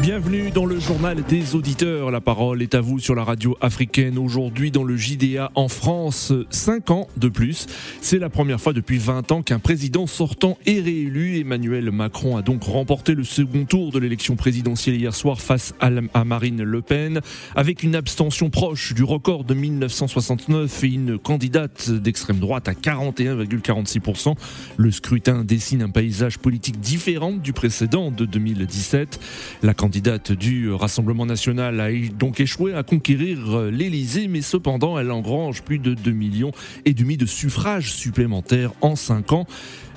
[0.00, 2.10] Bienvenue dans le journal des auditeurs.
[2.10, 4.18] La parole est à vous sur la radio africaine.
[4.18, 7.66] Aujourd'hui, dans le JDA en France, 5 ans de plus.
[8.00, 11.38] C'est la première fois depuis 20 ans qu'un président sortant est réélu.
[11.38, 16.24] Emmanuel Macron a donc remporté le second tour de l'élection présidentielle hier soir face à
[16.24, 17.20] Marine Le Pen,
[17.54, 24.34] avec une abstention proche du record de 1969 et une candidate d'extrême droite à 41,46%.
[24.76, 29.20] Le scrutin dessine un paysage politique différent du précédent de 2017.
[29.62, 35.78] La du Rassemblement national a donc échoué à conquérir l'Elysée, mais cependant elle engrange plus
[35.78, 36.52] de 2 millions
[36.84, 39.46] et demi de suffrages supplémentaires en 5 ans.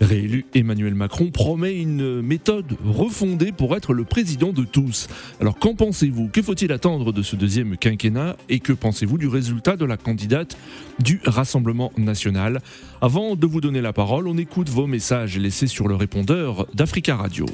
[0.02, 5.08] Réélu, Emmanuel Macron promet une méthode refondée pour être le président de tous.
[5.40, 6.27] Alors qu'en pensez-vous?
[6.27, 8.35] Que faut-il attendre de ce deuxième quinquennat?
[8.49, 10.57] Et que pensez-vous du résultat de la candidate
[10.99, 12.59] du Rassemblement national?
[13.02, 17.15] Avant de vous donner la parole, on écoute vos messages laissés sur le répondeur d'Africa
[17.15, 17.46] Radio.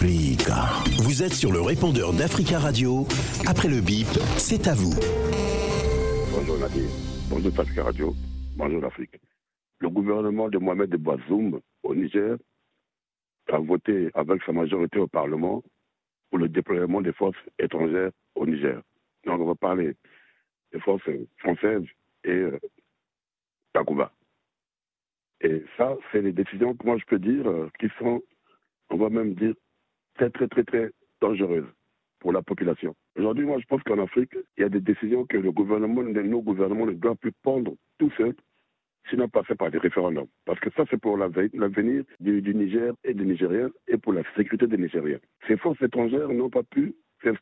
[0.00, 3.04] Vous êtes sur le répondeur d'Africa Radio.
[3.48, 4.06] Après le bip,
[4.38, 4.94] c'est à vous.
[6.30, 6.88] Bonjour Nadir.
[7.28, 8.14] Bonjour Africa Radio.
[8.56, 9.20] Bonjour l'Afrique.
[9.80, 12.36] Le gouvernement de Mohamed Bazoum au Niger
[13.52, 15.64] a voté avec sa majorité au Parlement
[16.30, 18.80] pour le déploiement des forces étrangères au Niger.
[19.26, 19.96] Donc on va parler
[20.72, 21.86] des forces françaises
[22.22, 22.56] et euh.
[25.40, 28.22] Et ça, c'est les décisions que moi je peux dire euh, qui sont,
[28.90, 29.54] on va même dire,
[30.18, 31.66] très, très, très, très dangereuses
[32.20, 32.94] pour la population.
[33.16, 36.42] Aujourd'hui, moi, je pense qu'en Afrique, il y a des décisions que le gouvernement, nos
[36.42, 38.34] gouvernements ne doivent plus prendre tout seuls,
[39.08, 40.26] sinon passer par des référendums.
[40.44, 44.66] Parce que ça, c'est pour l'avenir du, Niger et des Nigériens et pour la sécurité
[44.66, 45.20] des Nigériens.
[45.46, 47.34] Ces forces étrangères n'ont pas pu faire,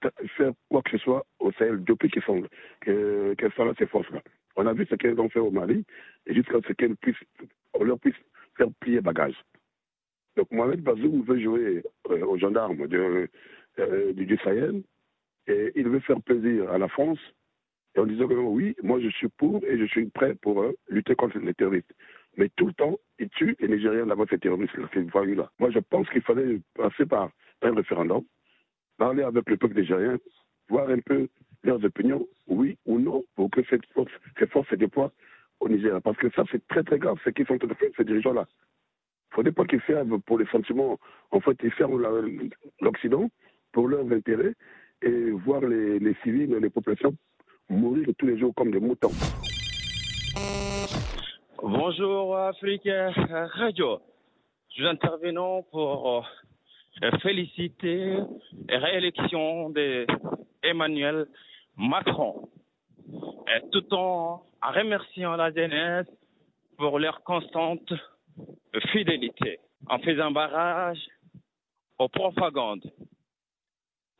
[0.68, 2.42] quoi que ce soit au Sahel depuis qu'ils sont,
[2.82, 4.20] qu'elles sont là, ces forces-là.
[4.56, 5.84] On a vu ce qu'elles ont fait au Mali
[6.26, 7.16] jusqu'à ce qu'elles puissent,
[7.74, 8.16] on leur puisse
[8.56, 9.34] faire plier bagage.
[10.36, 14.82] Donc Mohamed Bazoum veut jouer euh, aux gendarmes euh, du Sahel
[15.46, 17.18] et il veut faire plaisir à la France
[17.96, 21.14] en disant que oui, moi je suis pour et je suis prêt pour euh, lutter
[21.14, 21.92] contre les terroristes.
[22.36, 25.50] Mais tout le temps, il tue les Nigériens là-bas, ces terroristes, ces voyous-là.
[25.58, 27.30] Moi je pense qu'il fallait passer par
[27.62, 28.22] un référendum,
[28.98, 30.18] parler avec le peuple nigérien,
[30.68, 31.28] voir un peu
[31.64, 35.12] leurs opinions, oui ou non, pour que cette force, ces forces se déploient
[35.60, 36.00] au Niger.
[36.02, 38.46] Parce que ça, c'est très très grave, ce qu'ils sont en train de ces dirigeants-là.
[39.32, 40.98] Il ne faudrait pas qu'ils ferment pour les sentiments.
[41.30, 41.98] En fait, ils ferment
[42.80, 43.28] l'Occident
[43.72, 44.54] pour leurs intérêts
[45.02, 47.14] et voir les, les civils, les populations
[47.68, 49.10] mourir tous les jours comme des moutons.
[51.62, 54.00] Bonjour Afrique Radio.
[54.76, 55.32] Je suis
[55.70, 56.24] pour
[57.02, 58.18] euh, féliciter
[58.68, 61.26] la réélection d'Emmanuel
[61.76, 62.48] Macron,
[63.72, 66.06] tout en remerciant la jeunesse
[66.76, 67.92] pour leur constante
[68.92, 69.58] fidélité,
[69.88, 71.04] en faisant barrage
[71.98, 72.90] aux propagandes.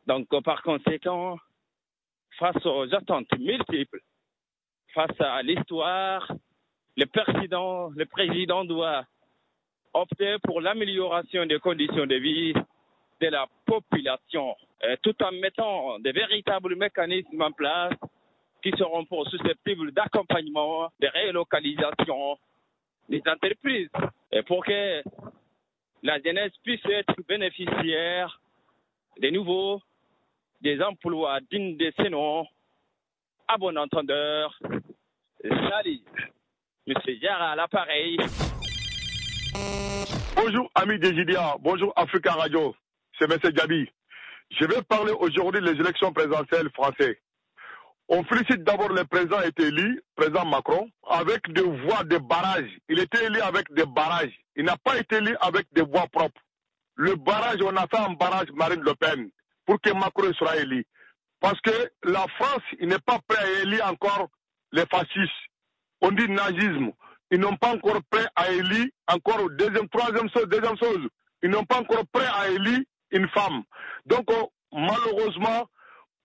[0.05, 1.37] Donc, par conséquent,
[2.37, 3.99] face aux attentes multiples,
[4.93, 6.31] face à l'histoire,
[6.95, 9.05] le président, le président doit
[9.93, 12.53] opter pour l'amélioration des conditions de vie
[13.21, 17.93] de la population, euh, tout en mettant de véritables mécanismes en place
[18.63, 22.37] qui seront susceptibles d'accompagnement, de relocalisation
[23.09, 23.89] des entreprises,
[24.31, 25.01] et pour que
[26.03, 28.39] la jeunesse puisse être bénéficiaire
[29.19, 29.81] de nouveaux
[30.61, 32.45] des emplois dignes de ces noms.
[33.47, 34.59] À bon entendeur,
[35.41, 36.01] salut,
[36.85, 38.17] Monsieur Yara à l'appareil.
[40.35, 42.75] Bonjour amis des JDA, bonjour Africa Radio,
[43.17, 43.39] c'est M.
[43.53, 43.89] Gabi.
[44.51, 47.17] Je vais parler aujourd'hui des élections présidentielles françaises.
[48.09, 52.69] On félicite d'abord le président été élu, président Macron, avec des voix de barrage.
[52.87, 54.33] Il était élu avec des barrages.
[54.55, 56.41] Il n'a pas été élu avec des voix propres.
[56.95, 59.29] Le barrage, on a fait un barrage Marine Le Pen
[59.65, 60.85] pour que Macron soit élu.
[61.41, 64.29] Parce que la France, il n'est pas prêt à élire encore
[64.71, 65.31] les fascistes.
[66.01, 66.91] On dit nazisme.
[67.29, 71.07] Ils n'ont pas encore prêt à élire encore deuxième, troisième chose, deuxième chose.
[71.43, 72.79] Ils n'ont pas encore prêt à élire
[73.11, 73.63] une femme.
[74.05, 75.67] Donc, oh, malheureusement,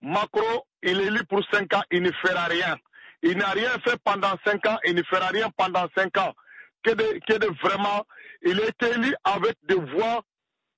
[0.01, 2.75] Macron, il est élu pour 5 ans, il ne fera rien.
[3.21, 6.33] Il n'a rien fait pendant 5 ans, il ne fera rien pendant 5 ans.
[6.83, 8.05] Que de, de vraiment,
[8.45, 10.21] il est élu avec des voix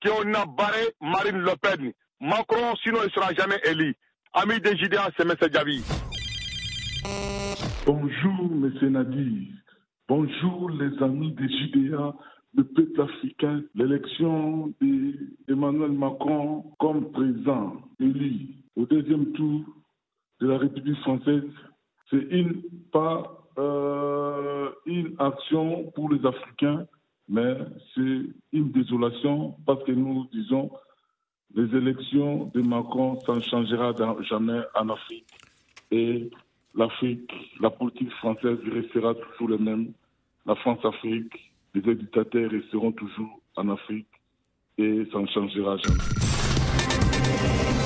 [0.04, 1.92] qu'on a barré Marine Le Pen.
[2.20, 3.94] Macron, sinon, il ne sera jamais élu.
[4.32, 5.34] Ami des JDA, c'est M.
[5.52, 5.82] Javi.
[7.84, 8.72] Bonjour, M.
[8.90, 9.48] Nadir.
[10.08, 12.14] Bonjour, les amis des JDA,
[12.54, 13.62] le peuple africain.
[13.74, 14.72] L'élection
[15.48, 19.64] d'Emmanuel Macron comme président élu au deuxième tour
[20.40, 21.44] de la République française,
[22.10, 22.62] c'est une
[22.92, 26.86] pas euh, une action pour les Africains,
[27.28, 27.56] mais
[27.94, 28.20] c'est
[28.52, 30.70] une désolation parce que nous disons
[31.54, 33.94] les élections de Macron, ça ne changera
[34.28, 35.26] jamais en Afrique.
[35.90, 36.30] Et
[36.74, 39.92] l'Afrique, la politique française restera toujours la même.
[40.44, 44.08] La France-Afrique, les dictateurs resteront toujours en Afrique
[44.76, 47.85] et ça ne changera jamais.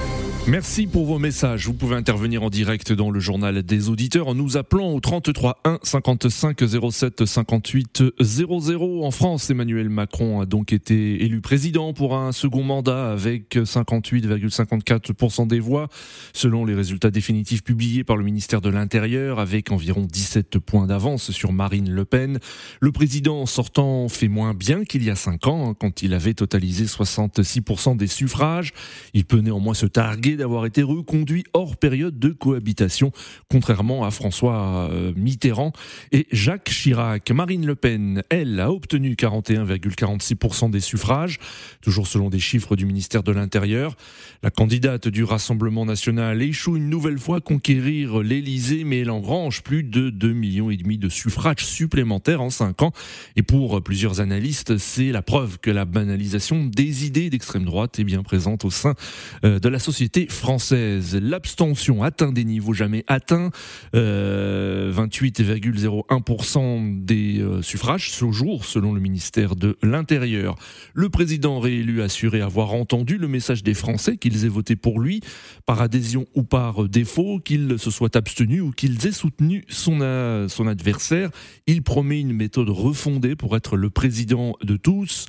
[0.47, 1.67] Merci pour vos messages.
[1.67, 5.61] Vous pouvez intervenir en direct dans le journal des auditeurs en nous appelant au 33
[5.63, 9.05] 1 55 07 58 00.
[9.05, 15.47] En France, Emmanuel Macron a donc été élu président pour un second mandat avec 58,54%
[15.47, 15.89] des voix,
[16.33, 21.29] selon les résultats définitifs publiés par le ministère de l'Intérieur, avec environ 17 points d'avance
[21.29, 22.39] sur Marine Le Pen.
[22.79, 26.33] Le président sortant fait moins bien qu'il y a 5 ans, hein, quand il avait
[26.33, 28.73] totalisé 66% des suffrages.
[29.13, 33.11] Il peut néanmoins se targuer d'avoir été reconduit hors période de cohabitation,
[33.49, 35.73] contrairement à François euh, Mitterrand
[36.11, 37.31] et Jacques Chirac.
[37.31, 41.39] Marine Le Pen, elle, a obtenu 41,46% des suffrages,
[41.81, 43.95] toujours selon des chiffres du ministère de l'Intérieur.
[44.43, 49.63] La candidate du Rassemblement national échoue une nouvelle fois à conquérir l'Élysée, mais elle engrange
[49.63, 52.91] plus de 2,5 millions de suffrages supplémentaires en 5 ans.
[53.35, 58.03] Et pour plusieurs analystes, c'est la preuve que la banalisation des idées d'extrême droite est
[58.03, 58.95] bien présente au sein
[59.43, 61.17] euh, de la société française.
[61.21, 63.51] L'abstention atteint des niveaux jamais atteints,
[63.95, 70.55] euh, 28,01% des euh, suffrages ce jour, selon le ministère de l'Intérieur.
[70.93, 74.99] Le président réélu a assuré avoir entendu le message des Français, qu'ils aient voté pour
[74.99, 75.21] lui,
[75.65, 80.47] par adhésion ou par défaut, qu'ils se soient abstenus ou qu'ils aient soutenu son, euh,
[80.47, 81.29] son adversaire.
[81.67, 85.27] Il promet une méthode refondée pour être le président de tous.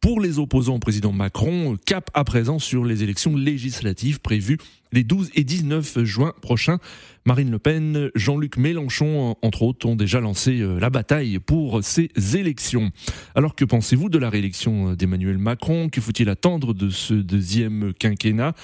[0.00, 4.18] Pour les opposants au président Macron, cap à présent sur les élections législatives
[4.92, 6.78] les 12 et 19 juin prochains.
[7.24, 12.10] Marine Le Pen, Jean-Luc Mélenchon, entre autres, ont déjà lancé euh, la bataille pour ces
[12.34, 12.90] élections.
[13.34, 15.88] Alors que pensez-vous de la réélection d'Emmanuel Macron?
[15.88, 18.54] Que faut-il attendre de ce deuxième quinquennat?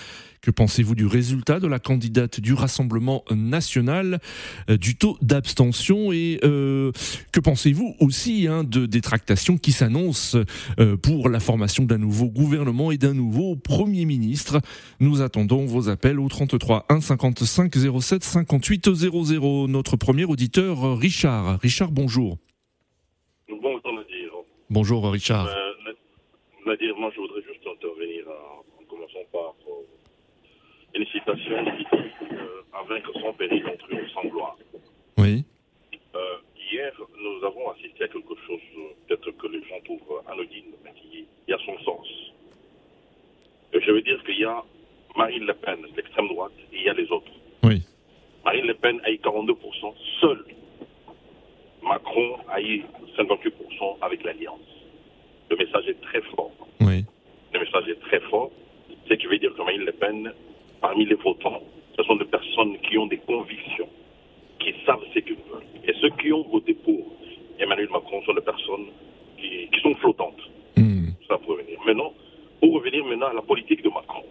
[0.43, 4.21] Que pensez-vous du résultat de la candidate du Rassemblement national,
[4.71, 6.93] euh, du taux d'abstention et euh,
[7.33, 10.39] que pensez-vous aussi hein, de des tractations qui s'annoncent
[10.79, 14.61] euh, pour la formation d'un nouveau gouvernement et d'un nouveau Premier ministre?
[15.01, 19.69] Nous attendons vos appels au 33 1 55 07 58 00.
[19.69, 21.59] Notre premier auditeur, Richard.
[21.61, 22.39] Richard, bonjour.
[24.71, 25.49] Bonjour Richard.
[26.67, 28.27] Nadir, moi je voudrais juste intervenir
[28.79, 29.55] en commençant par
[31.53, 34.57] euh, à vaincre sans péril en triomphe sans gloire.
[35.17, 35.45] Oui.
[36.15, 36.19] Euh,
[36.71, 40.93] hier, nous avons assisté à quelque chose, euh, peut-être que les gens trouvent anodine, mais
[40.93, 42.07] qui a son sens.
[43.73, 44.63] je veux dire qu'il y a
[45.17, 47.33] Marine Le Pen, l'extrême droite, et il y a les autres.
[47.65, 47.83] Oui.
[48.45, 50.45] Marine Le Pen a eu 42% seul.
[51.83, 52.85] Macron a eu
[53.17, 54.61] 58% avec l'Alliance.
[55.51, 56.53] Le message est très fort.
[56.81, 57.05] Oui.
[57.55, 58.51] Le message est très fort.
[59.09, 60.33] Ce qui veut dire que Marine Le Pen
[60.81, 61.63] parmi les votants,
[61.97, 63.89] ce sont des personnes qui ont des convictions,
[64.61, 65.67] qui savent ce qu'ils veulent.
[65.85, 66.99] Et ceux qui ont voté pour
[67.59, 68.87] Emmanuel Macron sont des personnes
[69.39, 70.41] qui, sont flottantes.
[70.77, 71.09] Hmm.
[71.29, 71.79] Ça pour revenir.
[71.87, 72.13] Maintenant,
[72.61, 74.25] pour revenir maintenant à la politique de Macron,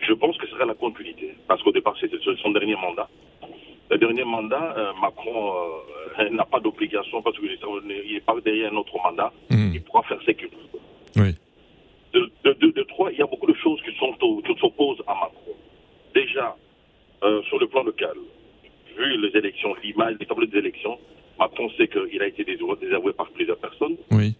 [0.00, 1.34] je pense que ce sera la continuité.
[1.46, 3.08] Parce qu'au départ, c'était son dernier mandat.
[3.90, 5.52] Le dernier mandat, euh, Macron
[6.18, 7.50] euh, n'a pas d'obligation parce qu'il
[7.86, 9.32] n'est pas derrière un autre mandat.
[9.50, 9.70] Hmm.
[9.72, 10.80] Il pourra faire ce qu'il veut.
[11.16, 11.34] Oui.
[12.12, 14.12] De, de, de, trois, il y a beaucoup de choses qui sont
[14.42, 15.54] qui s'opposent à Macron.
[16.14, 16.56] Déjà,
[17.28, 18.16] euh, sur le plan local,
[18.96, 20.98] vu les élections, l'image, les tableaux des élections,
[21.38, 23.96] Macron sait qu'il a été désavoué par plusieurs personnes.
[24.10, 24.34] Oui.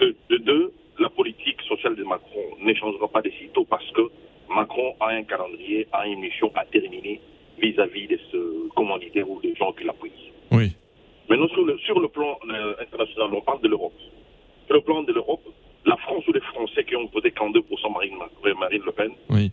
[0.00, 4.02] De, deux, la politique sociale de Macron n'échangera pas des sitôt parce que
[4.48, 7.20] Macron a un calendrier, a une mission à terminer
[7.60, 10.32] vis-à-vis de ce commanditaire ou des gens qui l'appuient.
[10.52, 10.72] Oui.
[11.28, 13.98] Maintenant, sur le, sur le plan euh, international, on parle de l'Europe.
[14.66, 15.44] Sur le plan de l'Europe,
[15.88, 18.16] la France ou les Français qui ont voté 42% Marine,
[18.58, 19.10] Marine Le Pen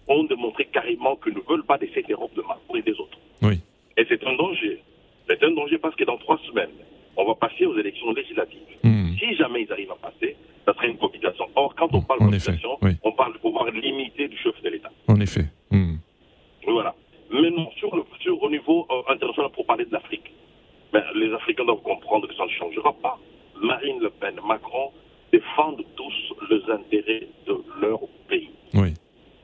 [0.08, 3.18] ont démontré carrément qu'ils ne veulent pas de cette Europe de Macron et des autres.
[3.42, 3.60] Oui.
[3.98, 4.82] Et c'est un danger.
[5.28, 6.76] C'est un danger parce que dans trois semaines,
[7.16, 8.60] on va passer aux élections législatives.
[8.84, 9.16] Hmm.
[9.18, 11.46] Si jamais ils arrivent à passer, ça serait une cohabitation.
[11.56, 14.92] Or, quand on parle de cohabitation, on parle de pouvoir limité du chef de l'État.
[15.08, 15.46] En effet.
[15.72, 15.96] Hmm.
[16.68, 16.94] Voilà.
[17.32, 20.32] Maintenant, sur, le, sur au niveau euh, international, pour parler de l'Afrique,
[20.92, 23.18] ben, les Africains doivent comprendre que ça ne changera pas.
[23.62, 24.92] Marine Le Pen, Macron
[25.32, 28.50] défendent tous les intérêts de leur pays.
[28.74, 28.94] Oui.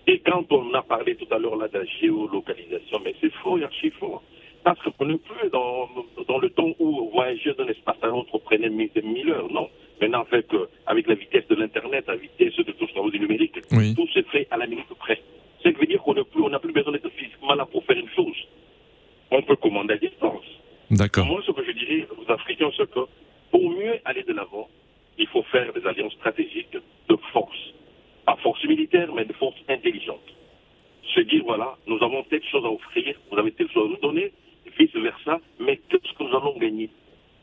[0.08, 3.58] Et quand on a parlé tout à l'heure là de la géolocalisation, mais c'est faux,
[3.62, 4.22] archi faux.
[4.64, 5.90] Parce qu'on n'est plus dans,
[6.28, 9.52] dans le temps où voyager d'un espace à l'autre prenait mille heures.
[9.52, 9.70] Non.
[10.00, 10.46] Maintenant, fait,
[10.86, 14.22] avec la vitesse de l'Internet, la vitesse de tout ce qu'on du numérique, tout se
[14.32, 15.22] fait à la minute près.
[15.64, 16.02] Ce qui veut dire
[20.92, 21.26] D'accord.
[21.26, 23.00] Moi, ce que je dirais aux Africains, c'est que
[23.50, 24.68] pour mieux aller de l'avant,
[25.18, 26.76] il faut faire des alliances stratégiques
[27.10, 27.74] de force.
[28.26, 30.28] Pas force militaire, mais de force intelligente.
[31.16, 34.02] Se dire, voilà, nous avons telle chose à offrir, vous avez telle chose à nous
[34.02, 34.32] donner,
[35.60, 36.90] mais qu'est-ce que nous allons gagner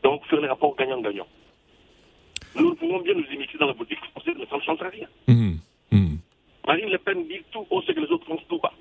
[0.03, 1.27] Donc, faire les rapports gagnant-gagnant.
[2.55, 5.07] Nous pouvons bien nous imiter dans la politique française, mais ça ne changera rien.
[5.27, 5.51] Mmh,
[5.91, 6.15] mmh.
[6.65, 8.73] Marine Le Pen dit tout haut ce que les autres font tout bas.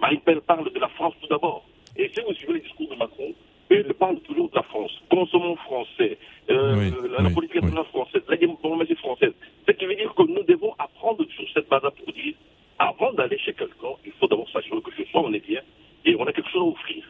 [0.00, 1.64] Marine Le Pen parle de la France tout d'abord.
[1.96, 3.32] Et si vous suivez les discours de Macron,
[3.70, 4.92] il parle toujours de la France.
[5.10, 6.18] Consommons français,
[6.50, 7.62] euh, Oui, la, oui, politique oui.
[7.62, 9.32] nationale française, la diplomatie française.
[9.66, 12.34] Ce qui veut dire que nous devons apprendre sur cette base pour dire,
[12.78, 15.60] avant d'aller chez quelqu'un, il faut d'abord s'assurer que ce soit on est bien
[16.04, 17.04] et on a quelque chose à offrir.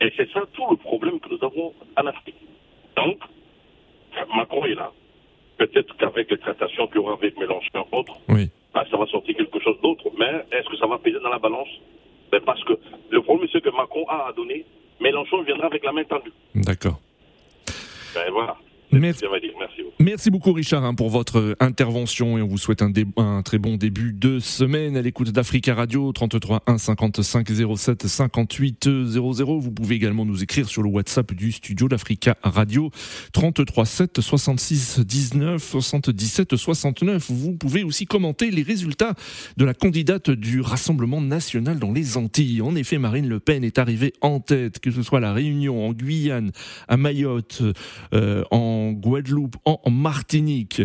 [0.00, 2.36] Et c'est ça tout le problème que nous avons en Afrique.
[2.96, 3.18] Donc,
[4.34, 4.92] Macron est là.
[5.58, 8.48] Peut-être qu'avec les tractations qu'il y aura avec Mélenchon et autres, Oui.
[8.72, 10.04] ça va sortir quelque chose d'autre.
[10.18, 11.68] Mais est-ce que ça va peser dans la balance?
[12.32, 12.72] Ben Parce que
[13.10, 14.64] le problème, c'est que Macron a à donner,
[15.00, 16.32] Mélenchon viendra avec la main tendue.
[16.54, 16.98] D'accord.
[18.14, 18.56] Ben voilà.
[18.92, 19.24] Merci.
[19.30, 19.90] Merci beaucoup.
[20.00, 23.76] Merci beaucoup Richard hein, pour votre intervention et on vous souhaite un, un très bon
[23.76, 29.58] début de semaine à l'écoute d'Africa Radio 33 1 55 07 58 00.
[29.58, 32.90] Vous pouvez également nous écrire sur le WhatsApp du studio d'Africa Radio
[33.34, 37.30] 33 7 66 19 77 69.
[37.30, 39.14] Vous pouvez aussi commenter les résultats
[39.58, 42.62] de la candidate du Rassemblement national dans les Antilles.
[42.62, 45.86] En effet, Marine Le Pen est arrivée en tête, que ce soit à la Réunion,
[45.86, 46.52] en Guyane,
[46.88, 47.62] à Mayotte,
[48.14, 50.82] euh, en Guadeloupe, en, Martinique.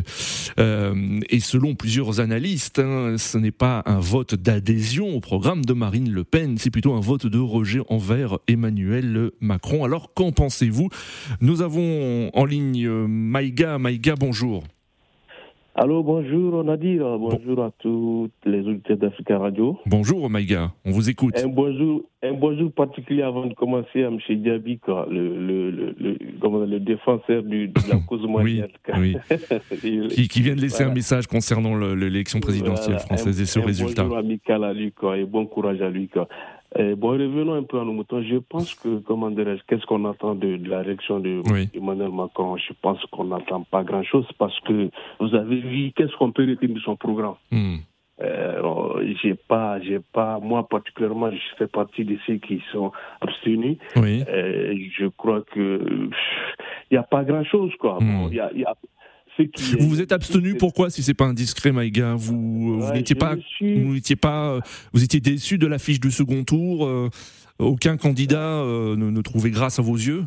[0.59, 5.73] Euh, et selon plusieurs analystes, hein, ce n'est pas un vote d'adhésion au programme de
[5.73, 9.83] Marine Le Pen, c'est plutôt un vote de rejet envers Emmanuel Macron.
[9.83, 10.89] Alors qu'en pensez-vous?
[11.41, 13.77] Nous avons en ligne euh, Maïga.
[13.77, 14.63] Maïga, bonjour.
[15.77, 19.77] Allô, bonjour Nadir, bonjour à tous les auditeurs d'Africa Radio.
[19.85, 21.37] Bonjour Maïga, on vous écoute.
[21.43, 24.17] Un bonjour, un bonjour particulier avant de commencer à M.
[24.29, 28.69] Diaby, quoi, le, le, le, le, comment dire, le défenseur du, de la cause mondiale.
[28.97, 29.17] oui.
[29.83, 30.91] Il- Qui, qui vient de laisser Voilà.
[30.91, 34.03] un message concernant le- l'élection présidentielle Voilà, française un- et ce un résultat.
[34.03, 36.07] Bonjour amical à lui, quoi, et bon courage à lui.
[36.07, 36.29] Quoi.
[36.77, 38.21] Euh, bon, revenons un peu à nos moutons.
[38.21, 41.69] Je pense que, comment dirais-je, qu'est-ce qu'on attend de, de la réaction de Oui.
[41.73, 42.57] Emmanuel Macron?
[42.57, 44.89] Je pense qu'on n'attend pas grand-chose parce que
[45.19, 47.35] vous avez vu, qu'est-ce qu'on peut retenir de son programme?
[47.51, 47.77] Hmm.
[48.21, 52.91] euh, j'ai pas, j'ai pas, moi particulièrement, je fais partie de ceux qui sont
[53.21, 53.77] abstenus.
[53.95, 54.23] Oui.
[54.27, 56.09] Euh, je crois que
[56.91, 57.97] il n'y a pas grand chose, quoi.
[58.01, 58.23] Hmm.
[58.23, 58.75] Bon, y a, y a
[59.53, 63.81] qui Vous vous êtes abstenu pourquoi si c'est pas indiscret Maïga Vous, n'étiez pas suis-
[63.83, 64.59] vous n'étiez pas
[64.93, 67.09] vous étiez déçu de l'affiche du second tour euh,
[67.59, 70.25] aucun candidat euh, ne, ne trouvait grâce à vos yeux?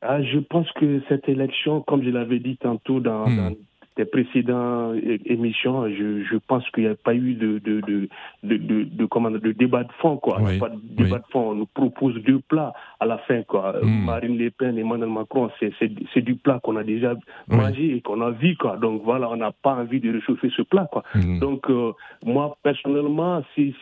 [0.00, 3.36] Ah, je pense que cette élection, comme je l'avais dit tantôt dans, Hmm.
[3.36, 3.52] dans
[3.98, 8.08] des précédentes émissions, je, je pense qu'il n'y a pas eu de, de, de,
[8.44, 10.16] de, de, comment débat de fond.
[10.16, 10.38] Quoi.
[10.40, 11.22] Oui, pas de débat oui.
[11.26, 11.50] de fond.
[11.50, 13.42] On nous propose deux plats à la fin.
[13.42, 13.74] Quoi.
[13.76, 14.04] Euh, Hmm.
[14.04, 17.14] Marine Le Pen et Emmanuel Macron, c'est, du plat qu'on a déjà
[17.48, 17.56] Oui.
[17.56, 18.54] mangé et qu'on a vu.
[18.56, 18.76] Quoi.
[18.76, 20.86] Donc voilà, on n'a pas envie de réchauffer ce plat.
[20.92, 21.02] Quoi.
[21.14, 21.40] Hmm.
[21.40, 21.92] Donc, euh,
[22.24, 23.72] moi, personnellement, c'est,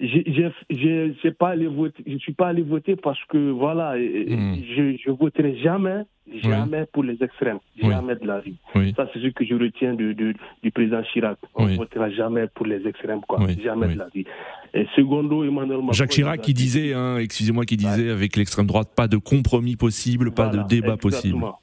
[0.00, 0.50] je
[2.18, 4.56] suis pas allé voter parce que, voilà, euh, Mm.
[4.76, 6.02] je, je voterai jamais,
[6.42, 7.58] jamais pour les extrêmes.
[7.82, 7.90] Oui.
[7.90, 8.56] Jamais de la vie.
[8.74, 8.92] Oui.
[8.96, 11.38] Ça, c'est ce que je retiens de, de- du président Chirac.
[11.54, 11.76] On Oui.
[11.76, 13.38] votera jamais pour les extrêmes, quoi.
[13.42, 13.94] Oui, Jamais oui.
[13.94, 14.24] de la vie.
[14.72, 15.92] Et secondo, Emmanuel Macron.
[15.92, 20.32] Jacques Chirac qui disait hein, excusez-moi qui disait avec l'extrême droite pas de compromis possible
[20.32, 21.60] pas Voilà, de débat possible exactement.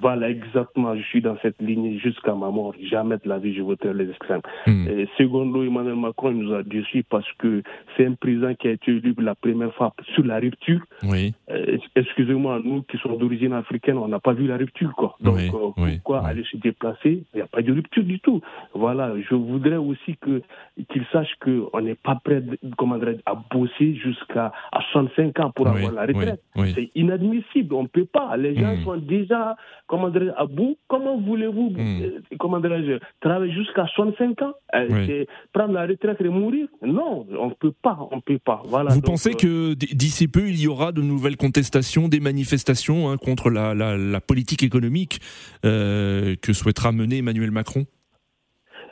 [0.00, 0.94] Voilà, exactement.
[0.96, 2.74] Je suis dans cette ligne jusqu'à ma mort.
[2.82, 4.40] Jamais de la vie, je voterai les extrêmes.
[4.66, 4.86] Hmm.
[4.88, 7.62] Et secondo, Emmanuel Macron nous a déçus parce que
[7.96, 10.80] c'est un président qui a été élu pour la première fois sur la rupture.
[11.04, 15.16] oui Euh, Excusez-moi, nous qui sommes d'origine africaine, on n'a pas vu la rupture, quoi.
[15.20, 16.30] Donc, Oui, euh, oui, pourquoi oui.
[16.30, 17.24] aller se déplacer?
[17.32, 18.40] Il n'y a pas de rupture du tout.
[18.74, 20.42] Voilà, je voudrais aussi que
[20.88, 25.50] qu'il sache qu'on n'est pas prêt, de- comment dirais-je, à bosser jusqu'à à 65 ans
[25.50, 26.42] pour avoir la retraite.
[26.74, 28.36] C'est inadmissible, on ne peut pas.
[28.36, 28.84] Les gens Mm.
[28.84, 30.76] sont déjà, comment à bout.
[30.88, 32.02] Comment voulez-vous, Mm.
[32.02, 34.52] euh, comment dirais-je, travailler jusqu'à 65 ans?
[34.74, 36.66] Euh, Prendre la retraite et mourir?
[36.82, 38.62] Non, on ne peut pas, on ne peut pas.
[38.66, 43.10] Voilà, Vous donc, pensez que d'ici peu, il y aura de nouvelles contestations, des manifestations
[43.10, 45.20] hein, contre la, la- la politique économique
[45.64, 47.86] euh, que souhaitera mener Emmanuel Macron?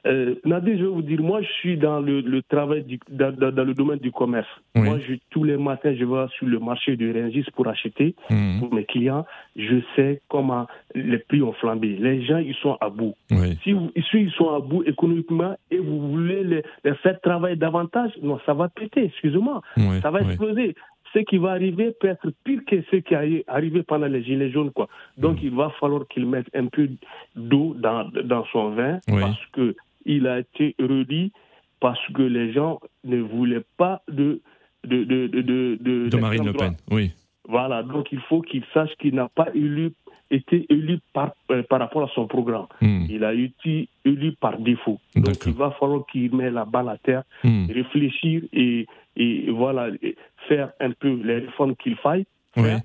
[0.07, 3.33] Euh, Nadir, je vais vous dire, moi, je suis dans le, le travail, du, dans,
[3.33, 4.47] dans- dans le domaine du commerce.
[4.77, 4.83] Oui.
[4.83, 8.61] Moi, je, tous les matins, je vais sur le marché de Rungis pour acheter Mhm.
[8.61, 9.27] pour mes clients.
[9.57, 11.97] Je sais comment les prix ont flambé.
[11.99, 13.17] Les gens, ils sont à bout.
[13.33, 13.59] Oui.
[13.65, 17.57] Si, vous- si ils sont à bout économiquement et vous voulez les, les faire travailler
[17.57, 19.63] davantage, non, ça va péter, excusez-moi.
[19.79, 20.77] Oui, Ça va exploser.
[21.15, 24.51] Ce qui va arriver peut être pire que ce qui est arrivé pendant les Gilets
[24.51, 24.71] jaunes.
[24.73, 24.89] Quoi.
[25.17, 26.89] Donc, il va falloir qu'il mette un peu
[27.35, 29.21] d'eau dans, dans son vin Oui.
[29.21, 29.75] parce que
[30.05, 31.33] il a été redit
[31.81, 34.41] parce que les gens ne voulaient pas de,
[34.85, 35.41] de, de, de,
[35.81, 37.13] de, De Marine Le Pen, oui.
[37.49, 39.93] Voilà, donc il faut qu'il sache qu'il n'a pas élu,
[40.31, 42.67] été élu par, euh, par rapport à son programme.
[42.83, 43.07] Hmm.
[43.09, 45.01] Il a été élu par défaut.
[45.17, 47.67] Donc il va falloir qu'il mette la balle à terre, Hmm.
[47.71, 48.87] réfléchir et,
[49.17, 50.15] et voilà, et
[50.47, 52.27] faire un peu les réformes qu'il faille.
[52.57, 52.81] Oui, faire.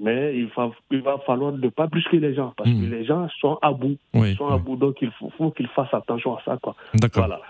[0.00, 2.80] Mais il va, il va falloir ne pas brusquer les gens parce Hmm.
[2.80, 3.96] que les gens sont à bout.
[4.14, 4.76] oui, Sont à bout.
[4.76, 6.58] Donc il faut, faut qu'ils fassent attention à ça.
[6.60, 6.74] Quoi.
[6.94, 7.26] D'accord.
[7.26, 7.40] Voilà.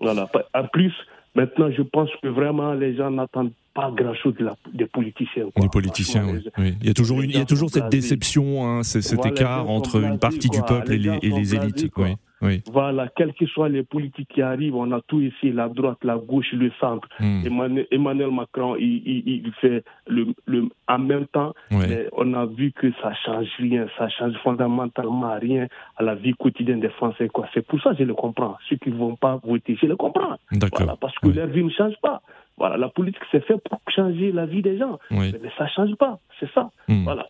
[0.00, 0.28] voilà.
[0.54, 0.92] En plus,
[1.34, 5.44] maintenant, je pense que vraiment les gens n'attendent pas grand-chose de la- des politiciens.
[5.54, 5.62] quoi.
[5.62, 6.40] Les politiciens, oui.
[6.44, 6.74] les- oui.
[6.82, 7.96] Il y a toujours, une, il y a toujours cette blasés.
[8.00, 11.50] déception, hein, cet Voilà, écart entre une partie du peuple et Les et élites.
[11.72, 12.04] blasés, quoi.
[12.08, 12.62] Oui, oui.
[12.70, 16.16] Voilà, quelles que soient les politiques qui arrivent, on a tout essayé, la droite, la
[16.16, 17.08] gauche, le centre.
[17.20, 17.46] Hmm.
[17.46, 22.46] Emmanuel, Emmanuel Macron, il, il- il fait le, le, en même temps, mais on a
[22.46, 27.28] vu que ça change rien, ça change fondamentalement rien à la vie quotidienne des Français.
[27.28, 27.46] quoi.
[27.54, 28.56] C'est pour ça que je le comprends.
[28.68, 30.36] Ceux qui ne vont pas voter, je le comprends.
[30.50, 31.34] Voilà, parce que Ouais.
[31.34, 32.20] leur vie ne change pas.
[32.58, 34.98] Voilà, la politique, c'est fait pour changer la vie des gens.
[35.10, 35.32] Oui.
[35.42, 36.70] Mais ça ne change pas, c'est ça.
[36.88, 37.04] Hmm.
[37.04, 37.26] Voilà.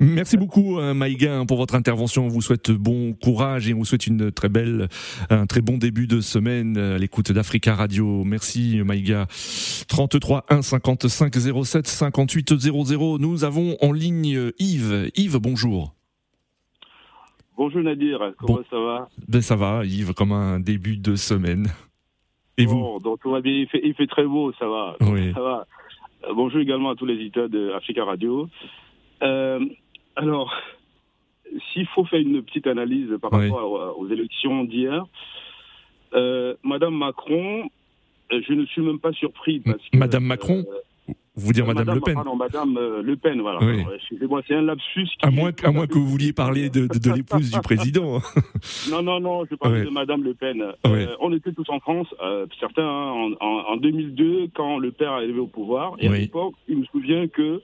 [0.00, 2.24] Merci beaucoup, euh, Maïga, hein, pour votre intervention.
[2.26, 4.88] On vous souhaite bon courage et on vous souhaite une très belle,
[5.30, 8.24] un très bon début de semaine euh, à l'écoute d'Africa Radio.
[8.24, 9.26] Merci, Maïga.
[9.88, 13.18] 33 1 55 07 58 00.
[13.18, 15.10] Nous avons en ligne euh, Yves.
[15.16, 15.92] Yves, bonjour.
[17.56, 18.64] Bonjour Nadir, comment Bon.
[18.70, 19.08] ça va?
[19.28, 21.68] Ben, ça va, Yves, comme un début de semaine.
[22.58, 22.78] Et vous?
[22.78, 24.96] Bon, donc va bien, il fait, il fait très beau, ça va.
[25.00, 25.32] Oui.
[25.34, 25.66] Ça va.
[26.34, 28.48] Bonjour également à tous les éditeurs de Africa Radio.
[29.22, 29.60] Euh,
[30.16, 30.52] alors,
[31.72, 33.48] s'il faut faire une petite analyse par Oui.
[33.50, 35.04] rapport aux, élections d'hier,
[36.14, 37.64] euh, Madame Macron,
[38.32, 40.64] euh, je ne suis même pas surpris parce que, Madame Macron
[41.36, 43.58] Vous dire euh, Madame Le Pen Pardon, Madame euh, Le Pen, voilà.
[43.62, 43.84] Oui.
[43.94, 45.04] Excusez-moi, c'est un lapsus.
[45.04, 48.20] Qui à moins, à moins que vous vouliez parler de, de, de l'épouse du président.
[48.90, 49.84] Non, non, non, je parlais Ouais.
[49.84, 50.60] de Madame Le Pen.
[50.62, 51.06] Ouais.
[51.06, 54.90] Euh, on était tous en France, euh, certains, hein, en, en- en 2002, quand le
[54.92, 55.94] père est arrivé au pouvoir.
[55.98, 57.60] Et à l'époque, il me souvient que...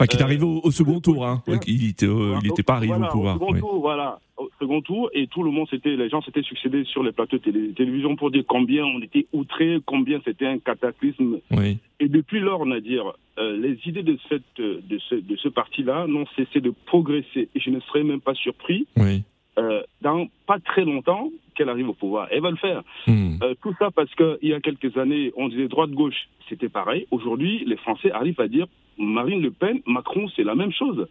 [0.00, 1.26] Enfin, qui est Euh, arrivé au, au second tour.
[1.26, 1.42] Hein.
[1.66, 2.06] Il n'était
[2.48, 3.34] était pas arrivé voilà, au pouvoir.
[3.34, 3.60] second oui.
[3.60, 4.18] tour, voilà.
[4.38, 7.36] Au second tour, et tout le monde s'était, les gens s'étaient succédés sur les plateaux
[7.36, 11.40] de télé- télévision pour dire combien on était outrés, combien c'était un cataclysme.
[11.50, 11.76] Oui.
[12.00, 16.24] Et depuis lors, Nadir, euh, les idées de, cette, de ce, de ce parti-là n'ont
[16.36, 17.50] cessé de progresser.
[17.54, 19.22] Et je ne serais même pas surpris, Oui.
[19.58, 22.28] Euh, dans pas très longtemps, qu'elle arrive au pouvoir.
[22.30, 22.82] Elle va le faire.
[23.06, 23.36] Hmm.
[23.42, 27.06] Euh, tout ça parce qu'il y a quelques années, on disait droite-gauche, c'était pareil.
[27.10, 28.66] Aujourd'hui, les Français arrivent à dire
[28.98, 31.06] Marine Le Pen, Macron, c'est la même chose.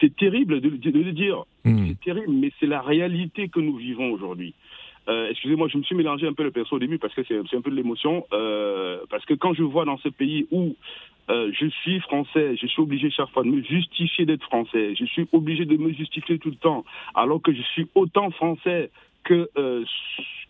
[0.00, 1.44] C'est terrible de, de le dire.
[1.64, 1.88] Hmm.
[1.88, 4.54] C'est terrible, mais c'est la réalité que nous vivons aujourd'hui.
[5.08, 7.56] Euh, Excusez-moi, je me suis mélangé un peu le perso au début parce que c'est
[7.56, 8.26] un peu de l'émotion.
[8.32, 10.74] Euh, parce que quand je vois dans ce pays où
[11.28, 15.04] euh, je suis français, je suis obligé chaque fois de me justifier d'être français, je
[15.04, 18.90] suis obligé de me justifier tout le temps, alors que je suis autant français
[19.24, 19.84] que, euh,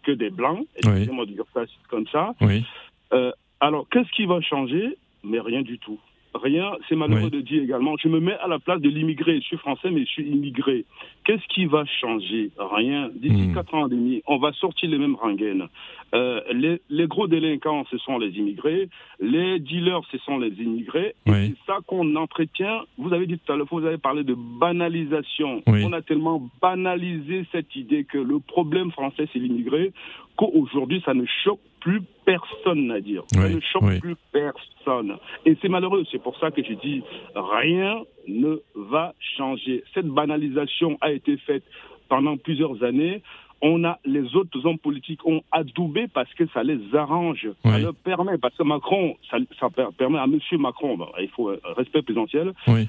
[0.03, 0.67] que des blancs.
[0.77, 2.35] Excusez-moi de dire ça comme ça.
[2.41, 2.65] Oui.
[3.13, 4.97] Euh, alors, qu'est-ce qui va changer?
[5.25, 5.99] Mais rien du tout.
[6.43, 7.31] Rien, c'est malheureux Oui.
[7.31, 7.97] de dire également.
[8.03, 9.37] Je me mets à la place de l'immigré.
[9.41, 10.85] Je suis français, mais je suis immigré.
[11.25, 12.51] Qu'est-ce qui va changer?
[12.59, 13.11] Rien.
[13.15, 13.55] D'ici Hmm.
[13.55, 15.67] quatre ans et demi, on va sortir les mêmes rengaines.
[16.15, 18.89] Euh, les, les gros délinquants, ce sont les immigrés.
[19.21, 21.15] Les dealers, ce sont les immigrés.
[21.27, 21.55] Et Oui.
[21.67, 22.83] c'est ça qu'on entretient.
[22.99, 25.63] Vous avez dit tout à l'heure, vous avez parlé de banalisation.
[25.67, 25.83] Oui.
[25.85, 29.93] On a tellement banalisé cette idée que le problème français, c'est l'immigré,
[30.37, 33.23] qu'aujourd'hui, ça ne choque plus personne à dire.
[33.33, 34.01] Ça Oui, ne choque oui.
[34.01, 35.17] plus personne.
[35.45, 36.05] Et c'est malheureux.
[36.11, 37.01] C'est pour ça que je dis
[37.37, 39.85] rien ne va changer.
[39.95, 41.63] Cette banalisation a été faite
[42.09, 43.23] pendant plusieurs années.
[43.63, 47.47] On a les autres hommes politiques ont adoubé parce que ça les arrange.
[47.65, 51.49] Ça leur permet, parce que Macron, ça, ça per- permet à Monsieur Macron, il faut
[51.51, 52.89] euh, respect présidentiel, Oui.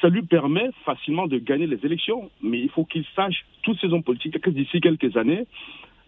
[0.00, 2.28] ça lui permet facilement de gagner les élections.
[2.42, 5.46] Mais il faut qu'il sache, tous ces hommes politiques, que d'ici quelques années,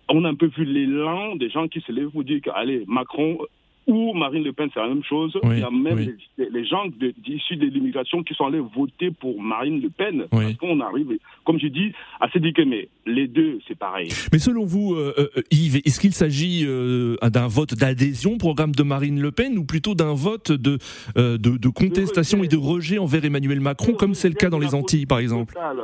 [0.08, 2.84] on a un peu vu l'élan des gens qui se lèvent pour dire que, allez,
[2.86, 3.38] Macron
[3.86, 5.38] ou Marine Le Pen, c'est la même chose.
[5.42, 6.14] Oui, Il y a même oui.
[6.38, 6.84] les, les gens
[7.26, 10.24] issus de l'immigration qui sont allés voter pour Marine Le Pen.
[10.32, 10.44] Oui.
[10.44, 14.08] Parce qu'on arrive, comme je dis, à se dire que mais les deux, c'est pareil.
[14.32, 18.72] Mais selon vous, euh, euh, Yves, est-ce qu'il s'agit euh, d'un vote d'adhésion au programme
[18.72, 20.78] de Marine Le Pen ou plutôt d'un vote de,
[21.18, 24.60] euh, de, de contestation et de rejet envers Emmanuel Macron, comme c'est le cas dans
[24.60, 25.52] les Antilles, par exemple?
[25.52, 25.76] Total.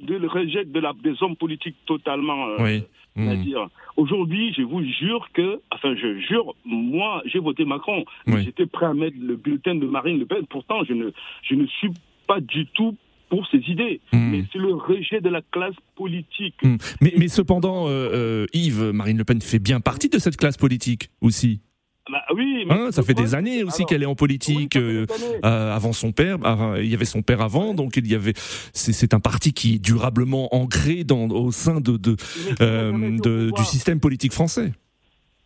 [0.00, 2.56] De le rejet de la, des hommes politiques totalement.
[3.16, 3.22] Oui.
[3.22, 3.28] Hmm.
[3.28, 8.04] C'est-à-dire, aujourd'hui, je vous jure que, enfin, je jure, moi, j'ai voté Macron.
[8.26, 8.44] Oui.
[8.44, 10.46] J'étais prêt à mettre le bulletin de Marine Le Pen.
[10.48, 11.10] Pourtant, je ne,
[11.42, 11.90] je ne suis
[12.26, 12.96] pas du tout
[13.28, 14.00] pour ces idées.
[14.12, 14.30] Hmm.
[14.30, 16.54] Mais c'est le rejet de la classe politique.
[17.00, 20.56] Mais, mais cependant, euh, euh, Yves, Marine Le Pen fait bien partie de cette classe
[20.56, 21.60] politique aussi.
[22.10, 24.72] Bah oui, mais Hein, ça fait des années aussi qu'elle est en politique.
[24.74, 25.06] oui, euh,
[25.44, 28.32] euh, avant son père, avant- il y avait son père avant, donc il y avait.
[28.36, 32.16] C'est un parti qui est durablement ancré dans, au sein de, de,
[32.60, 34.72] euh, de- du système politique français.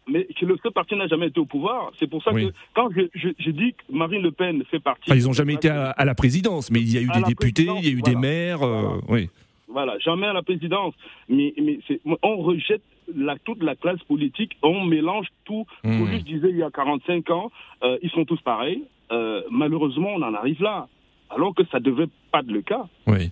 [0.09, 1.91] mais le ce parti n'a jamais été au pouvoir.
[1.99, 2.47] C'est pour ça Oui.
[2.47, 5.11] que quand je dis que Marine Le Pen fait partie.
[5.11, 7.23] Enfin, ils n'ont jamais été à, à la présidence, mais il y a eu des
[7.23, 8.63] députés, il y a eu des maires.
[8.63, 9.29] euh, oui.
[9.69, 10.95] Voilà, jamais à la présidence.
[11.29, 11.81] Mais, mais
[12.23, 12.83] on rejette
[13.15, 15.67] la, toute la classe politique, on mélange tout.
[15.85, 15.99] Mmh.
[15.99, 17.51] Paulus disait il y a 45 ans,
[17.83, 18.85] euh, ils sont tous pareils.
[19.13, 20.89] Euh, malheureusement, on en arrive là.
[21.31, 22.87] Alors que ça ne devait pas être le cas.
[23.07, 23.31] Oui.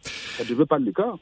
[0.00, 1.14] Ça ne devait pas être le cas.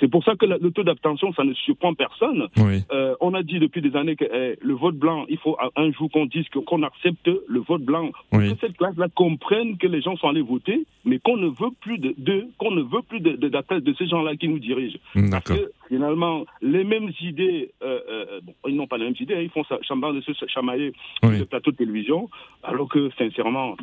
[0.00, 2.48] C'est pour ça que le taux d'abstention, ça ne surprend personne.
[2.56, 2.82] Oui.
[2.90, 5.92] Euh, on a dit depuis des années que eh, le vote blanc, il faut un-
[5.92, 8.10] jour qu'on dise qu'on accepte le vote blanc.
[8.32, 8.52] Oui.
[8.54, 11.98] que cette classe-là comprenne que les gens sont allés voter, mais qu'on ne veut plus
[11.98, 14.98] de, de- qu'on ne veut plus de, de, ces gens-là qui nous dirigent.
[15.12, 15.56] Parce D'accord.
[15.58, 19.40] que finalement, les mêmes idées, euh, euh, bon, ils n'ont pas les mêmes idées, hein,
[19.42, 21.38] ils font ça, de se chamailler sur Oui.
[21.38, 22.30] le plateau de télévision,
[22.62, 23.76] alors que sincèrement,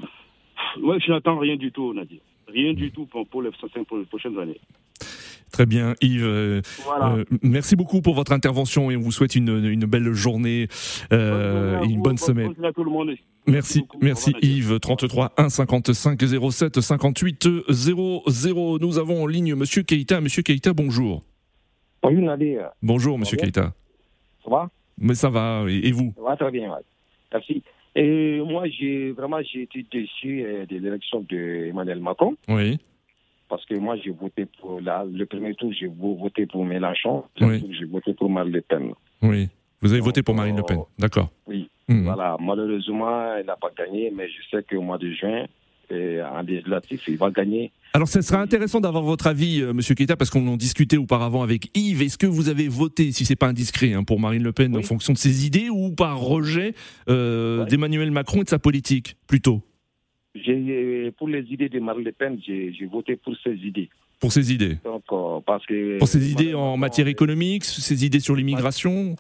[0.82, 2.20] ouais, je n'attends rien du tout, Nadia.
[2.58, 3.52] Rien du tout pour, pour, les,
[3.88, 4.60] pour les prochaines années.
[5.52, 6.24] Très bien, Yves.
[6.26, 7.14] euh, Voilà.
[7.16, 10.68] euh, merci beaucoup pour votre intervention et on vous souhaite une, une belle journée
[11.14, 12.54] euh, et une bonne semaine.
[12.54, 13.12] journée à tout le monde.
[13.46, 14.34] Merci, merci.
[14.42, 14.80] Yves.
[14.80, 16.20] 33 1 55
[16.52, 18.78] 07 58 00.
[18.82, 20.20] Nous avons en ligne Monsieur Keita.
[20.20, 21.24] Monsieur Keita, bonjour.
[22.04, 23.74] Bonjour Nadia, Bonjour Monsieur Keita.
[24.44, 24.70] ça va?
[25.00, 26.12] Mais ça va, et, et vous?
[26.18, 26.82] Ça va très bien, ouais.
[27.32, 27.62] merci.
[28.00, 32.78] Et moi, j'ai vraiment j'ai été déçu euh, de l'élection d'Emmanuel Macron Oui,
[33.50, 37.24] parce que moi, j'ai voté pour la, le premier tour, j'ai vo- voté pour Mélenchon,
[37.42, 37.64] Oui.
[37.68, 38.92] le j'ai voté pour Marine Le Pen.
[39.24, 39.50] oui.
[39.82, 40.88] Vous avez voté pour Marine Le Pen, oh.
[40.98, 41.30] d'accord.
[41.48, 42.04] Oui, Hmm.
[42.04, 42.36] voilà.
[42.42, 45.46] Malheureusement, elle n'a pas gagné, mais je sais qu'au mois de juin,
[45.92, 47.72] euh, en législatif, il va gagner.
[47.98, 51.42] Alors, ce serait intéressant d'avoir votre avis, euh, Monsieur Keita, parce qu'on en discutait auparavant
[51.42, 52.04] avec Yves.
[52.04, 54.84] Est-ce que vous avez voté, si c'est pas indiscret, hein, pour Marine Le Pen en
[54.84, 56.76] fonction de ses idées ou par rejet
[57.10, 57.66] euh, Ouais.
[57.66, 59.64] d'Emmanuel Macron et de sa politique, plutôt?
[60.48, 63.90] Euh, pour les idées de Marine Le Pen, j'ai voté pour ses idées.
[64.20, 68.20] Pour ses idées Donc, euh, parce que Pour ses idées en matière économique, ses idées
[68.20, 69.16] sur l'immigration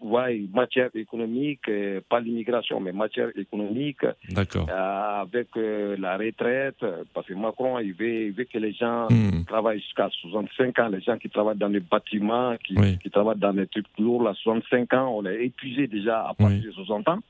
[0.00, 4.66] Oui, matière économique, euh, pas l'immigration, mais matière économique, D'accord.
[4.68, 8.72] euh, avec euh, la retraite, euh, parce que Macron, il veut, il veut que les
[8.72, 9.44] gens Hmm.
[9.46, 12.98] travaillent jusqu'à 65 ans, les gens qui travaillent dans les bâtiments, qui, Oui.
[12.98, 16.58] qui travaillent dans les trucs lourds, là, 65 ans, on est épuisé déjà à partir
[16.60, 16.66] Oui.
[16.66, 17.20] de 60 ans.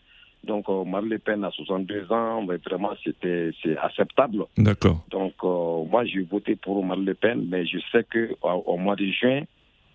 [0.45, 4.45] Donc, euh, Marine Le Pen à 62 ans, mais vraiment, c'était c'est acceptable.
[4.57, 5.05] D'accord.
[5.11, 8.39] Donc, euh, moi, j'ai voté pour Marine Le Pen, mais je sais qu'au
[8.73, 9.43] au mois de juin,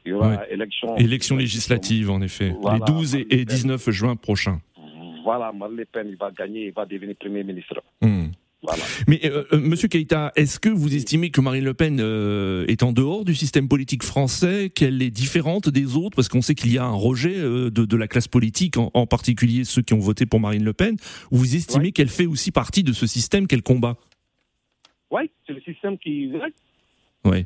[0.06, 0.96] il y aura élection.
[0.98, 2.54] Élections législatives, en effet.
[2.62, 4.60] Voilà, les 12 et, et 19 juin prochains.
[5.24, 7.82] Voilà, Marine Le Pen, il va gagner, il va devenir Premier ministre.
[8.02, 8.28] Hmm.
[8.64, 8.84] Voilà.
[9.08, 12.84] Mais euh, euh, Monsieur Keita, est-ce que vous estimez que Marine Le Pen euh, est
[12.84, 16.72] en dehors du système politique français, qu'elle est différente des autres, parce qu'on sait qu'il
[16.72, 19.96] y a un rejet euh, de, de la classe politique, en, en particulier ceux qui
[19.96, 20.96] ont voté pour Marine Le Pen,
[21.32, 21.92] ou vous estimez Ouais.
[21.92, 23.96] qu'elle fait aussi partie de ce système qu'elle combat?
[25.10, 26.32] Oui, c'est le système qui.
[27.26, 27.46] Ouais.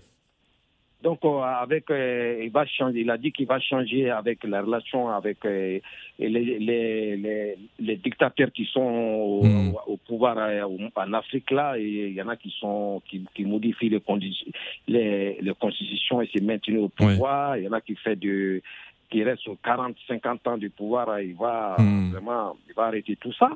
[1.06, 3.02] Donc, euh, avec, euh, il va changer.
[3.02, 5.78] Il a dit qu'il va changer avec la relation avec euh,
[6.18, 9.76] les, les, les, les dictateurs qui sont au, Mm.
[9.86, 10.64] au pouvoir euh,
[10.96, 11.78] en Afrique là.
[11.78, 14.52] Et il y en a qui sont qui, qui modifient les, conditions,
[14.88, 17.56] les, les constitutions et se maintenent au pouvoir.
[17.58, 18.64] Il y en a qui fait de
[19.12, 21.22] qui reste sur 40, 50 ans du pouvoir.
[21.22, 22.12] Il va Mm.
[22.14, 23.50] vraiment, il va arrêter tout ça.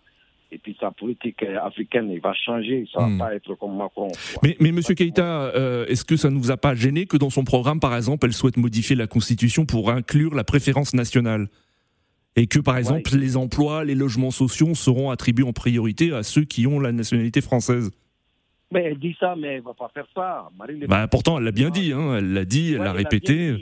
[0.51, 2.87] Et puis sa politique africaine, il va changer.
[2.91, 4.07] Ça va pas être comme Macron.
[4.41, 7.29] Mais, mais Monsieur Keita, euh, est-ce que ça ne vous a pas gêné que dans
[7.29, 11.49] son programme, par exemple, elle souhaite modifier la Constitution pour inclure la préférence nationale?
[12.35, 16.45] Et que, par exemple, les emplois, les logements sociaux seront attribués en priorité à ceux
[16.45, 17.91] qui ont la nationalité française?
[18.71, 20.49] Mais elle dit ça, mais elle va pas faire ça.
[20.57, 23.55] Marine Bah, pourtant, elle l'a bien dit, hein, elle l'a dit, elle Ouais, l'a répété.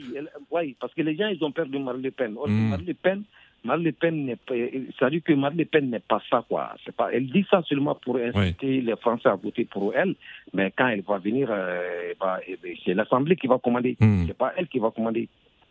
[0.52, 2.34] Oui, parce que les gens, ils ont peur de Marine Le Pen.
[2.38, 2.70] Or, Mm.
[2.70, 3.24] Marine Le Pen,
[3.68, 4.56] Marine Le Pen n'est pas,
[4.98, 6.72] c'est-à-dire que Marine Le Pen n'est pas ça, quoi.
[6.86, 10.16] C'est pas, elle dit ça seulement pour inciter les Français à voter pour elle,
[10.54, 12.40] mais quand elle va venir, euh, elle va-
[12.86, 13.96] c'est l'Assemblée qui va commander.
[14.00, 14.24] Mm.
[14.28, 15.28] C'est pas elle qui va commander.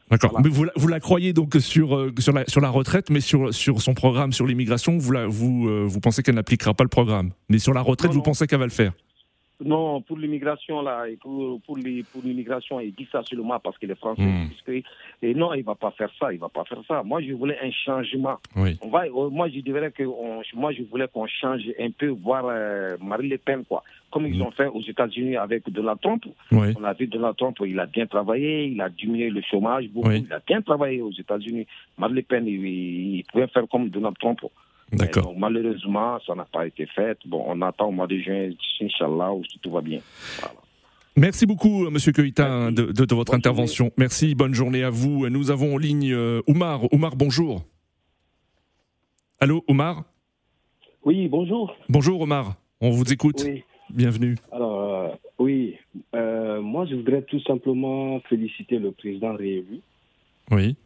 [0.09, 0.31] D'accord.
[0.31, 0.45] Voilà.
[0.49, 3.21] Mais vous, la- vous la croyez donc sur, euh, sur, la, sur la retraite, mais
[3.21, 6.85] sur, sur son programme sur l'immigration, vous, la- vous, euh, vous pensez qu'elle n'appliquera pas
[6.85, 7.33] le programme.
[7.49, 8.25] Mais sur la retraite, Non, vous non.
[8.25, 8.93] pensez qu'elle va le faire?
[9.65, 13.95] Non, pour l'immigration, là, et pour, pour, l'immigration, il dit ça seulement parce que les
[13.95, 14.21] Français.
[14.23, 14.49] Mm.
[14.49, 14.87] puisque-
[15.23, 17.03] et non, il va pas faire ça, il va pas faire ça.
[17.03, 18.37] Moi, je voulais un changement.
[18.55, 18.77] Oui.
[18.83, 22.09] On va, euh, moi, je dirais que on- moi, je voulais qu'on change un peu,
[22.09, 23.83] voir euh, Marine Le Pen, quoi.
[24.11, 24.43] Comme ils Mm.
[24.43, 26.25] ont fait aux États-Unis avec Donald Trump.
[26.53, 26.69] Oui.
[26.79, 30.09] On a vu Donald Trump, il a bien travaillé, il a diminué le chômage beaucoup,
[30.09, 30.25] Oui.
[30.27, 31.67] il a bien travaillé aux États-Unis.
[31.97, 34.41] Marine Le Pen, il, il pouvait faire comme Donald Trump.
[34.93, 35.25] D'accord.
[35.25, 37.19] donc, malheureusement, ça n'a pas été fait.
[37.27, 40.01] Bon, on attend au mois de juin, Inch'Allah, où tout va bien.
[40.41, 40.55] Voilà.
[41.19, 43.91] Merci beaucoup, Monsieur Keita, hein, de, de- de votre Bonne intervention.
[43.97, 45.29] Merci, bonne journée à vous.
[45.29, 46.93] Nous avons en ligne euh, Oumar.
[46.93, 47.65] Oumar, bonjour.
[49.41, 50.05] Allô, Oumar?
[51.05, 51.75] Oui, bonjour.
[51.89, 52.55] Bonjour, Omar.
[52.81, 53.43] On vous écoute.
[53.47, 53.63] Oui.
[53.91, 54.35] Bienvenue.
[54.53, 55.77] Alors, euh, oui,
[56.15, 59.81] euh, moi, je voudrais tout simplement féliciter le président réélu
[60.51, 60.77] Oui.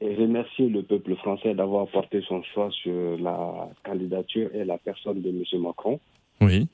[0.00, 5.20] Et remercier le peuple français d'avoir porté son choix sur la candidature et la personne
[5.20, 5.60] de M.
[5.60, 5.98] Macron.
[6.40, 6.68] Oui.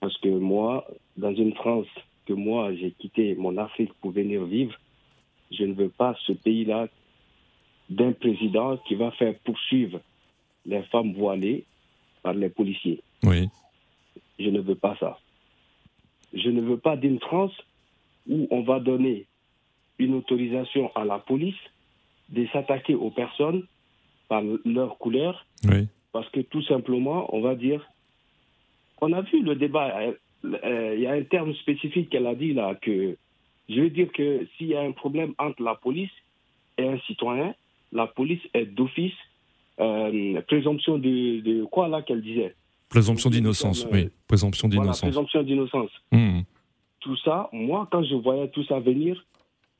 [0.00, 1.86] Parce que moi, dans une France
[2.26, 4.74] que moi j'ai quitté mon Afrique pour venir vivre,
[5.52, 6.88] je ne veux pas ce pays-là
[7.90, 10.00] d'un président qui va faire poursuivre
[10.66, 11.64] les femmes voilées
[12.22, 13.02] par les policiers.
[13.22, 13.48] Oui.
[14.38, 15.18] Je ne veux pas ça.
[16.32, 17.52] Je ne veux pas d'une France
[18.28, 19.26] où on va donner
[19.98, 21.54] une autorisation à la police
[22.30, 23.64] de s'attaquer aux personnes
[24.28, 25.46] par leur couleur.
[25.64, 25.88] Oui.
[26.12, 27.84] Parce que tout simplement, on va dire,
[29.00, 30.12] on a vu le débat, euh,
[30.44, 33.16] euh, il y a un terme spécifique qu'elle a dit là, que
[33.68, 36.10] je veux dire que s'il y a un problème entre la police
[36.78, 37.54] et un citoyen,
[37.92, 39.14] la police est d'office
[39.80, 42.54] euh, présomption de, de, quoi là qu'elle disait?
[42.88, 44.08] Présomption d'innocence, oui.
[44.28, 45.00] Présomption d'innocence.
[45.00, 45.90] Voilà, présomption d'innocence.
[46.12, 46.40] Mmh.
[47.00, 49.24] Tout ça, moi, quand je voyais tout ça venir,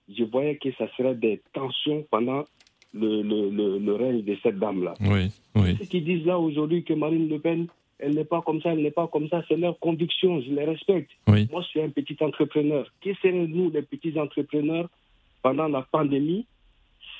[0.08, 2.44] je voyais que ça serait des tensions pendant
[2.92, 4.94] le, le, le, le règne de cette dame-là.
[5.00, 5.76] Oui, oui.
[5.78, 7.66] Ceux qui disent là aujourd'hui que Marine Le Pen,
[7.98, 10.64] elle n'est pas comme ça, elle n'est pas comme ça, c'est leur conviction, je les
[10.64, 11.10] respecte.
[11.26, 11.48] Oui.
[11.50, 12.86] Moi, je suis un petit entrepreneur.
[13.00, 14.88] Qui serions-nous, les petits entrepreneurs,
[15.42, 16.46] pendant la pandémie,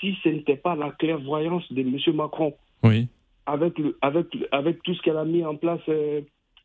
[0.00, 1.98] si ce n'était pas la clairvoyance de M.
[2.14, 2.54] Macron?
[2.82, 3.08] Oui.
[3.46, 6.20] avec, le, avec, avec tout ce qu'elle a mis en place euh,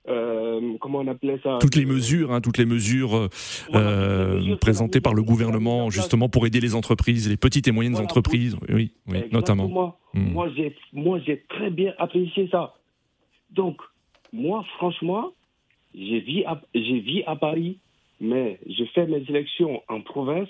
[0.09, 3.27] euh, comment on appelait ça Toutes les mesures, hein, toutes les mesures, euh,
[3.71, 7.67] Voilà, toutes les mesures présentées par le gouvernement justement pour aider les entreprises, les petites
[7.67, 9.65] et moyennes Voilà, entreprises, oui, oui, notamment.
[9.65, 9.97] Exactement.
[10.13, 10.31] Mm.
[10.31, 12.75] Moi, j'ai, moi, j'ai très bien apprécié ça.
[13.51, 13.77] Donc,
[14.33, 15.31] moi, franchement,
[15.95, 17.77] j'ai vis à, j'ai vis à Paris,
[18.19, 20.49] mais je fais mes élections en province.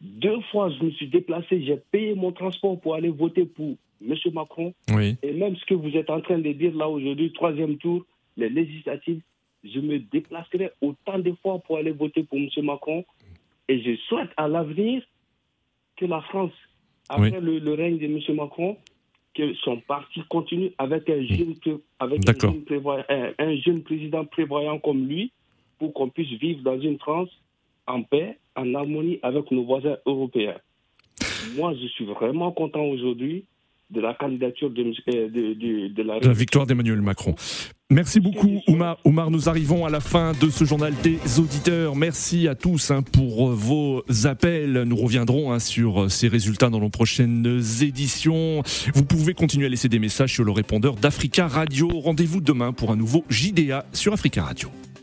[0.00, 4.14] Deux fois, je me suis déplacé, j'ai payé mon transport pour aller voter pour M.
[4.32, 4.74] Macron.
[4.92, 8.04] Oui, Et même ce que vous êtes en train de dire là aujourd'hui, troisième tour,
[8.36, 9.20] les législatives,
[9.64, 12.48] je me déplacerai autant de fois pour aller voter pour M.
[12.64, 13.04] Macron.
[13.68, 15.02] Et je souhaite à l'avenir
[15.96, 16.52] que la France,
[17.08, 18.18] après le, le règne de M.
[18.36, 18.76] Macron,
[19.34, 23.82] que son parti continue avec un jeune, pré- avec un jeune, prévoyant- un- un jeune
[23.82, 25.30] président prévoyant comme lui,
[25.78, 27.30] pour qu'on puisse vivre dans une France
[27.86, 30.56] en paix, en harmonie avec nos voisins européens.
[31.56, 33.44] Moi, je suis vraiment content aujourd'hui
[33.90, 37.34] de la candidature de, euh, de, de- de la de la victoire d'Emmanuel Macron.
[37.92, 39.30] Merci beaucoup, Oumar.
[39.30, 41.94] Nous arrivons à la fin de ce journal des auditeurs.
[41.94, 44.84] Merci à tous hein, pour euh, vos appels.
[44.86, 48.62] Nous reviendrons hein, sur euh, ces résultats dans nos prochaines éditions.
[48.94, 51.88] Vous pouvez continuer à laisser des messages sur le répondeur d'Africa Radio.
[52.00, 54.70] Rendez-vous demain pour un nouveau JDA sur Africa Radio.